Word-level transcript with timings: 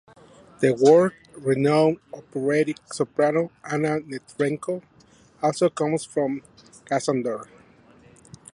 The 0.61 0.73
world-renowned 0.81 1.99
operatic 2.11 2.77
soprano 2.91 3.51
Anna 3.63 3.99
Netrebko 3.99 4.81
also 5.43 5.69
comes 5.69 6.05
from 6.05 6.41
Krasnodar. 6.85 7.47